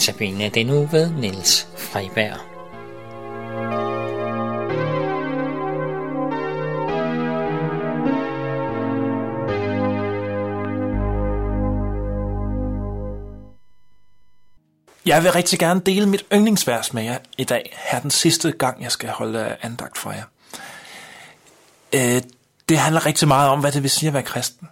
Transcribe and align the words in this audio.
Tabene 0.00 0.48
den 0.48 0.66
nu 0.66 0.86
ved 0.86 1.10
Niels 1.10 1.68
Freiberg. 1.76 2.40
Jeg 15.06 15.22
vil 15.22 15.32
rigtig 15.32 15.58
gerne 15.58 15.80
dele 15.80 16.06
mit 16.06 16.24
yndlingsvers 16.32 16.92
med 16.92 17.02
jer 17.02 17.18
i 17.38 17.44
dag. 17.44 17.78
Her 17.90 18.00
den 18.00 18.10
sidste 18.10 18.52
gang, 18.52 18.82
jeg 18.82 18.92
skal 18.92 19.08
holde 19.08 19.56
andagt 19.62 19.98
for 19.98 20.12
jer. 20.12 20.24
Øh, 21.92 22.22
det 22.68 22.78
handler 22.78 23.06
rigtig 23.06 23.28
meget 23.28 23.50
om, 23.50 23.60
hvad 23.60 23.72
det 23.72 23.82
vil 23.82 23.90
sige 23.90 24.08
at 24.08 24.14
være 24.14 24.22
kristen. 24.22 24.68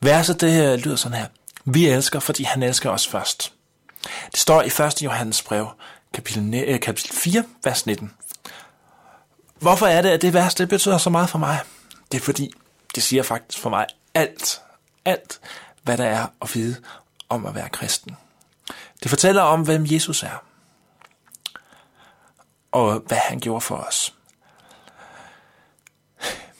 Verset 0.00 0.40
det 0.40 0.80
lyder 0.84 0.96
sådan 0.96 1.18
her. 1.18 1.26
Vi 1.64 1.88
elsker, 1.88 2.20
fordi 2.20 2.42
han 2.42 2.62
elsker 2.62 2.90
os 2.90 3.06
først. 3.06 3.57
Det 4.30 4.40
står 4.40 4.62
i 4.62 4.66
1. 4.66 5.02
Johannes 5.02 5.42
brev, 5.42 5.68
kapitel, 6.14 6.54
øh, 6.54 6.80
kapitel 6.80 7.12
4, 7.12 7.44
vers 7.64 7.86
19. 7.86 8.14
Hvorfor 9.60 9.86
er 9.86 10.02
det, 10.02 10.08
at 10.08 10.22
det 10.22 10.34
vers 10.34 10.54
det 10.54 10.68
betyder 10.68 10.98
så 10.98 11.10
meget 11.10 11.30
for 11.30 11.38
mig? 11.38 11.58
Det 12.12 12.20
er 12.20 12.24
fordi, 12.24 12.54
det 12.94 13.02
siger 13.02 13.22
faktisk 13.22 13.58
for 13.58 13.70
mig 13.70 13.86
alt, 14.14 14.62
alt, 15.04 15.40
hvad 15.82 15.96
der 15.96 16.04
er 16.04 16.26
at 16.42 16.54
vide 16.54 16.76
om 17.28 17.46
at 17.46 17.54
være 17.54 17.68
kristen. 17.68 18.16
Det 19.02 19.10
fortæller 19.10 19.42
om, 19.42 19.62
hvem 19.62 19.86
Jesus 19.86 20.22
er, 20.22 20.44
og 22.72 23.02
hvad 23.06 23.18
han 23.18 23.40
gjorde 23.40 23.60
for 23.60 23.76
os. 23.76 24.14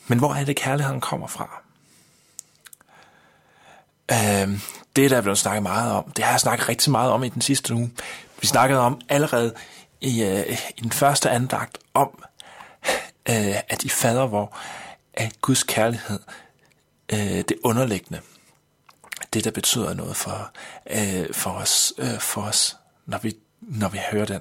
Men 0.06 0.18
hvor 0.18 0.34
er 0.34 0.44
det, 0.44 0.56
kærligheden 0.56 1.00
kommer 1.00 1.26
fra? 1.26 1.62
Øh, 4.12 4.60
det, 4.96 5.10
der 5.10 5.16
er 5.16 5.20
blevet 5.20 5.38
snakket 5.38 5.62
meget 5.62 5.92
om, 5.92 6.12
det 6.16 6.24
har 6.24 6.32
jeg 6.32 6.40
snakket 6.40 6.68
rigtig 6.68 6.90
meget 6.90 7.12
om 7.12 7.24
i 7.24 7.28
den 7.28 7.42
sidste 7.42 7.74
uge. 7.74 7.90
Vi 8.40 8.46
snakkede 8.46 8.80
om 8.80 9.00
allerede 9.08 9.54
i, 10.00 10.22
øh, 10.22 10.58
i 10.76 10.80
den 10.80 10.92
første 10.92 11.30
andagt 11.30 11.78
om, 11.94 12.24
øh, 13.28 13.56
at 13.68 13.84
i 13.84 13.88
fader, 13.88 14.26
hvor 14.26 14.56
at 15.14 15.40
Guds 15.40 15.62
kærlighed, 15.62 16.20
øh, 17.12 17.18
det 17.18 17.54
underliggende, 17.64 18.20
det 19.32 19.44
der 19.44 19.50
betyder 19.50 19.94
noget 19.94 20.16
for, 20.16 20.50
øh, 20.90 21.34
for, 21.34 21.50
os, 21.50 21.92
øh, 21.98 22.18
for 22.18 22.42
os, 22.42 22.76
når 23.06 23.18
vi, 23.18 23.36
når 23.60 23.88
vi 23.88 24.00
hører 24.12 24.26
den. 24.26 24.40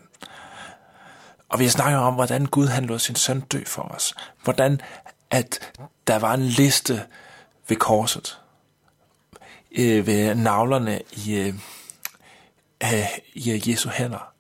Og 1.50 1.60
vi 1.60 1.64
har 1.64 1.72
snakket 1.72 2.00
om, 2.00 2.14
hvordan 2.14 2.46
Gud 2.46 2.68
han 2.68 2.86
lod 2.86 3.00
sin 3.00 3.16
søn 3.16 3.40
dø 3.40 3.64
for 3.66 3.82
os. 3.82 4.16
Hvordan 4.44 4.82
at 5.32 5.74
der 6.08 6.20
var 6.20 6.34
en 6.34 6.46
liste 6.46 7.06
ved 7.68 7.78
korset, 7.78 8.40
øh, 9.72 10.08
ved 10.08 10.36
navlerne 10.36 11.02
i, 11.12 11.34
øh, 11.34 11.54
i 13.34 13.52
øh, 13.52 13.70
Jesu 13.70 13.90
hænder. 13.90 14.34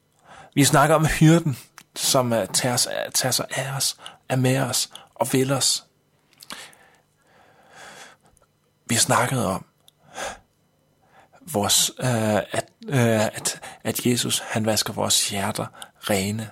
Vi 0.53 0.63
snakker 0.63 0.95
om 0.95 1.05
hyrden, 1.05 1.57
som 1.95 2.31
uh, 2.31 2.45
tager, 2.53 2.77
tager 3.13 3.31
sig 3.31 3.45
af 3.49 3.75
os, 3.75 3.97
er 4.29 4.35
med 4.35 4.57
os 4.57 4.89
og 5.15 5.27
vil 5.33 5.51
os. 5.51 5.83
Vi 8.85 8.95
snakkede 8.95 9.47
om, 9.47 9.65
vores, 11.53 11.91
øh, 11.99 12.35
at, 12.35 12.69
øh, 12.87 13.25
at, 13.25 13.61
at 13.83 14.05
Jesus 14.05 14.39
han 14.39 14.65
vasker 14.65 14.93
vores 14.93 15.29
hjerter 15.29 15.65
rene, 15.99 16.49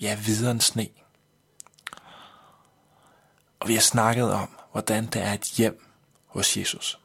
ja, 0.00 0.14
videre 0.14 0.50
end 0.50 0.60
sne. 0.60 0.88
Og 3.60 3.68
vi 3.68 3.74
har 3.74 3.80
snakket 3.80 4.32
om, 4.32 4.48
hvordan 4.72 5.06
det 5.06 5.22
er 5.22 5.32
et 5.32 5.44
hjem 5.44 5.86
hos 6.26 6.56
Jesus. 6.56 6.98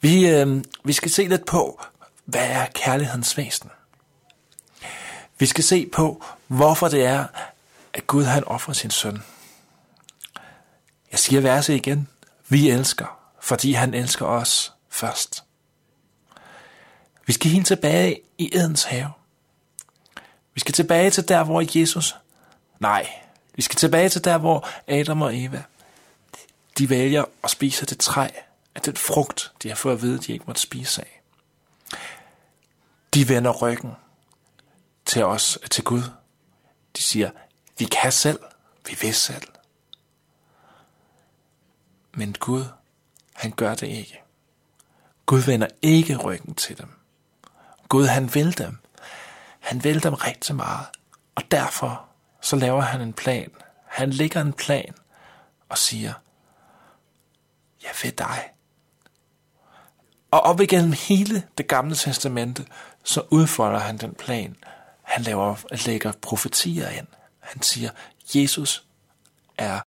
Vi, 0.00 0.28
øh, 0.28 0.64
vi 0.84 0.92
skal 0.92 1.10
se 1.10 1.28
lidt 1.28 1.46
på, 1.46 1.82
hvad 2.24 2.46
er 2.46 2.66
kærlighedens 2.74 3.36
væsen. 3.36 3.70
Vi 5.38 5.46
skal 5.46 5.64
se 5.64 5.86
på, 5.86 6.24
hvorfor 6.46 6.88
det 6.88 7.04
er, 7.04 7.24
at 7.92 8.06
Gud 8.06 8.24
han 8.24 8.44
offrer 8.44 8.74
sin 8.74 8.90
søn. 8.90 9.22
Jeg 11.10 11.18
siger 11.18 11.40
verset 11.40 11.74
igen. 11.74 12.08
Vi 12.48 12.70
elsker, 12.70 13.18
fordi 13.40 13.72
han 13.72 13.94
elsker 13.94 14.26
os 14.26 14.72
først. 14.88 15.44
Vi 17.26 17.32
skal 17.32 17.50
helt 17.50 17.66
tilbage 17.66 18.20
i 18.38 18.56
Edens 18.56 18.84
have. 18.84 19.12
Vi 20.54 20.60
skal 20.60 20.74
tilbage 20.74 21.10
til 21.10 21.28
der, 21.28 21.44
hvor 21.44 21.78
Jesus... 21.78 22.16
Nej, 22.80 23.10
vi 23.54 23.62
skal 23.62 23.76
tilbage 23.76 24.08
til 24.08 24.24
der, 24.24 24.38
hvor 24.38 24.68
Adam 24.88 25.22
og 25.22 25.38
Eva, 25.38 25.62
de 26.78 26.90
vælger 26.90 27.24
at 27.44 27.50
spise 27.50 27.86
det 27.86 27.98
træ, 27.98 28.28
af 28.78 28.82
den 28.82 28.96
frugt, 28.96 29.52
de 29.62 29.68
har 29.68 29.76
fået 29.76 29.94
at 29.94 30.02
vide, 30.02 30.18
de 30.18 30.32
ikke 30.32 30.44
måtte 30.46 30.60
spise 30.60 31.02
af. 31.02 31.22
De 33.14 33.28
vender 33.28 33.50
ryggen 33.50 33.92
til 35.06 35.24
os, 35.24 35.58
til 35.70 35.84
Gud. 35.84 36.02
De 36.96 37.02
siger, 37.02 37.30
vi 37.78 37.84
kan 37.84 38.12
selv, 38.12 38.40
vi 38.86 38.96
vil 39.00 39.14
selv. 39.14 39.48
Men 42.12 42.32
Gud, 42.32 42.64
han 43.32 43.50
gør 43.50 43.74
det 43.74 43.86
ikke. 43.86 44.22
Gud 45.26 45.40
vender 45.40 45.68
ikke 45.82 46.16
ryggen 46.16 46.54
til 46.54 46.78
dem. 46.78 46.88
Gud, 47.88 48.06
han 48.06 48.34
vil 48.34 48.58
dem. 48.58 48.78
Han 49.60 49.84
vil 49.84 50.02
dem 50.02 50.14
rigtig 50.14 50.54
meget. 50.54 50.86
Og 51.34 51.42
derfor 51.50 52.08
så 52.40 52.56
laver 52.56 52.80
han 52.80 53.00
en 53.00 53.12
plan. 53.12 53.50
Han 53.86 54.10
lægger 54.10 54.40
en 54.40 54.52
plan 54.52 54.94
og 55.68 55.78
siger, 55.78 56.12
jeg 57.82 57.90
vil 58.02 58.18
dig. 58.18 58.50
Og 60.30 60.40
op 60.40 60.60
igennem 60.60 60.92
hele 60.92 61.42
det 61.58 61.68
gamle 61.68 61.94
testamente, 61.94 62.66
så 63.04 63.22
udfolder 63.30 63.78
han 63.78 63.96
den 63.96 64.14
plan. 64.14 64.56
Han 65.02 65.22
laver, 65.22 65.56
lægger 65.86 66.12
profetier 66.12 66.88
ind. 66.88 67.06
Han 67.40 67.62
siger, 67.62 67.90
Jesus 68.34 68.84
er 69.58 69.80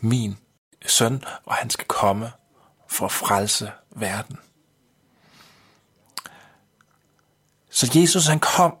min 0.00 0.38
søn, 0.86 1.24
og 1.44 1.54
han 1.54 1.70
skal 1.70 1.86
komme 1.86 2.32
for 2.88 3.04
at 3.04 3.12
frelse 3.12 3.72
verden. 3.90 4.38
Så 7.70 7.90
Jesus 7.94 8.26
han 8.26 8.40
kom 8.40 8.76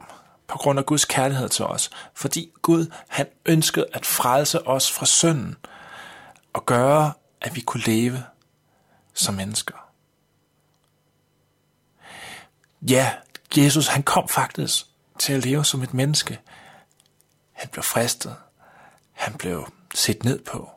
på 0.46 0.58
grund 0.58 0.78
af 0.78 0.86
Guds 0.86 1.04
kærlighed 1.04 1.48
til 1.48 1.64
os, 1.64 1.90
fordi 2.14 2.52
Gud 2.62 2.86
han 3.08 3.26
ønskede 3.46 3.86
at 3.92 4.06
frelse 4.06 4.66
os 4.66 4.92
fra 4.92 5.06
synden 5.06 5.56
og 6.52 6.66
gøre, 6.66 7.12
at 7.40 7.56
vi 7.56 7.60
kunne 7.60 7.82
leve 7.82 8.24
som 9.14 9.34
mennesker. 9.34 9.93
Ja, 12.88 13.12
Jesus 13.56 13.86
han 13.86 14.02
kom 14.02 14.28
faktisk 14.28 14.86
til 15.18 15.32
at 15.32 15.44
leve 15.44 15.64
som 15.64 15.82
et 15.82 15.94
menneske. 15.94 16.40
Han 17.52 17.68
blev 17.68 17.82
fristet. 17.82 18.36
Han 19.12 19.34
blev 19.34 19.72
set 19.94 20.24
ned 20.24 20.44
på. 20.44 20.70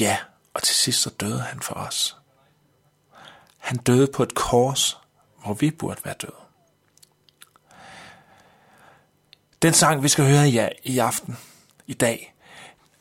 Ja, 0.00 0.18
og 0.54 0.62
til 0.62 0.76
sidst 0.76 1.02
så 1.02 1.10
døde 1.10 1.40
han 1.40 1.60
for 1.60 1.74
os. 1.74 2.16
Han 3.58 3.76
døde 3.76 4.06
på 4.14 4.22
et 4.22 4.34
kors, 4.34 4.98
hvor 5.44 5.54
vi 5.54 5.70
burde 5.70 6.00
være 6.04 6.14
døde. 6.22 6.44
Den 9.62 9.74
sang, 9.74 10.02
vi 10.02 10.08
skal 10.08 10.24
høre 10.24 10.48
i, 10.48 10.60
i 10.82 10.98
aften, 10.98 11.38
i 11.86 11.94
dag, 11.94 12.34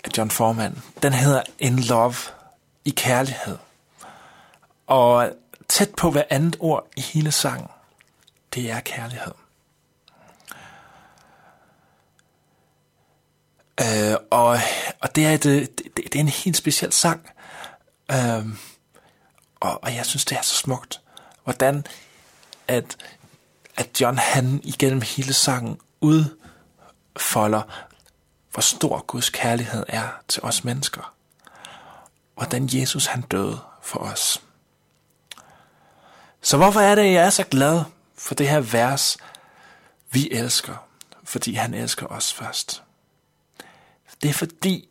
af 0.04 0.10
John 0.18 0.32
Forman, 0.32 0.82
den 1.04 1.14
hedder 1.14 1.44
In 1.60 1.80
Love, 1.80 2.16
i 2.86 2.90
kærlighed. 2.90 3.58
Og 4.88 5.32
tæt 5.70 5.90
på 5.98 6.12
hver 6.12 6.24
andet 6.30 6.58
ord 6.60 6.88
i 6.98 7.02
hele 7.02 7.32
sangen, 7.32 7.68
det 8.54 8.72
er 8.72 8.80
kærlighed. 8.80 9.34
Øh, 13.82 14.16
og, 14.32 14.58
og 15.00 15.16
det 15.16 15.26
er, 15.26 15.34
et, 15.34 15.46
øh, 15.46 15.62
det, 15.62 15.96
det 15.96 16.16
er 16.16 16.20
en 16.20 16.28
helt 16.28 16.58
speciel 16.58 16.92
sang. 16.92 17.30
Øh, 18.12 18.48
og, 19.60 19.84
og 19.84 19.96
jeg 19.96 20.06
synes, 20.06 20.26
det 20.26 20.38
er 20.38 20.42
så 20.42 20.56
smukt. 20.56 21.02
Hvordan 21.44 21.86
at, 22.68 22.98
at 23.76 24.02
John 24.02 24.18
han 24.18 24.62
igennem 24.64 25.02
hele 25.02 25.34
sangen 25.34 25.80
udfolder, 26.02 27.62
hvor 28.52 28.62
stor 28.62 29.06
Guds 29.08 29.30
kærlighed 29.30 29.86
er 29.88 30.08
til 30.28 30.44
os 30.44 30.64
mennesker. 30.64 31.14
Hvordan 32.36 32.70
Jesus 32.72 33.06
han 33.06 33.22
døde 33.22 33.60
for 33.82 34.00
os. 34.00 34.42
Så 36.44 36.58
hvorfor 36.58 36.80
er 36.80 36.96
det, 36.96 37.02
at 37.02 37.14
jeg 37.14 37.26
er 37.26 37.30
så 37.30 37.44
glad 37.44 37.84
for 38.16 38.36
det 38.36 38.50
her 38.50 38.60
vers, 38.60 39.18
vi 40.12 40.32
elsker, 40.32 40.88
fordi 41.24 41.54
han 41.54 41.74
elsker 41.74 42.08
os 42.08 42.34
først? 42.34 42.84
Det 44.22 44.30
er 44.30 44.34
fordi, 44.34 44.90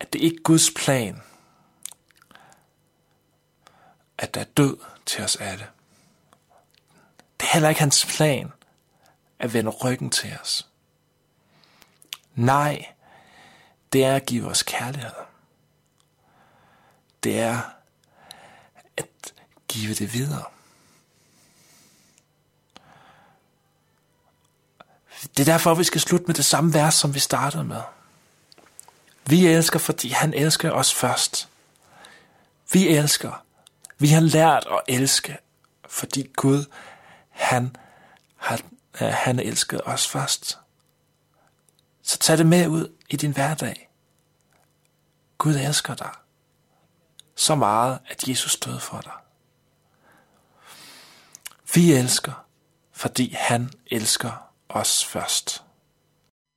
at 0.00 0.12
det 0.12 0.20
ikke 0.20 0.36
er 0.36 0.42
Guds 0.42 0.70
plan, 0.76 1.22
at 4.18 4.34
der 4.34 4.40
er 4.40 4.44
død 4.44 4.76
til 5.06 5.24
os 5.24 5.36
alle. 5.36 5.66
Det 7.40 7.46
er 7.46 7.52
heller 7.52 7.68
ikke 7.68 7.80
hans 7.80 8.06
plan 8.16 8.52
at 9.38 9.54
vende 9.54 9.70
ryggen 9.70 10.10
til 10.10 10.38
os. 10.42 10.68
Nej, 12.34 12.86
det 13.92 14.04
er 14.04 14.16
at 14.16 14.26
give 14.26 14.46
os 14.46 14.62
kærlighed. 14.62 15.10
Det 17.22 17.40
er 17.40 17.79
give 19.70 19.94
det 19.94 20.12
videre. 20.12 20.44
Det 25.36 25.40
er 25.48 25.52
derfor, 25.52 25.74
vi 25.74 25.84
skal 25.84 26.00
slutte 26.00 26.26
med 26.26 26.34
det 26.34 26.44
samme 26.44 26.74
vers, 26.74 26.94
som 26.94 27.14
vi 27.14 27.18
startede 27.18 27.64
med. 27.64 27.82
Vi 29.26 29.46
elsker, 29.46 29.78
fordi 29.78 30.08
han 30.08 30.34
elsker 30.34 30.70
os 30.70 30.94
først. 30.94 31.48
Vi 32.72 32.88
elsker. 32.88 33.44
Vi 33.98 34.08
har 34.08 34.20
lært 34.20 34.66
at 34.70 34.80
elske, 34.88 35.38
fordi 35.88 36.30
Gud, 36.36 36.64
han, 37.28 37.76
han, 38.36 38.58
øh, 39.00 39.08
han 39.08 39.38
elskede 39.38 39.82
os 39.84 40.08
først. 40.08 40.58
Så 42.02 42.18
tag 42.18 42.38
det 42.38 42.46
med 42.46 42.68
ud 42.68 42.92
i 43.10 43.16
din 43.16 43.32
hverdag. 43.32 43.88
Gud 45.38 45.54
elsker 45.54 45.94
dig 45.94 46.10
så 47.34 47.54
meget, 47.54 47.98
at 48.08 48.28
Jesus 48.28 48.56
døde 48.56 48.80
for 48.80 49.00
dig. 49.00 49.12
Vi 51.74 51.92
elsker, 51.92 52.44
fordi 52.92 53.34
han 53.38 53.70
elsker 53.86 54.52
os 54.68 55.04
først. 55.04 55.62